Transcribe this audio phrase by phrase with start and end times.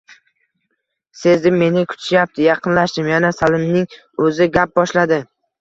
[1.23, 2.45] Sezdim, meni kutishyapti.
[2.47, 3.13] Yaqinlashdim.
[3.13, 3.89] Yana Salimning
[4.27, 5.25] oʻzi gap boshladi: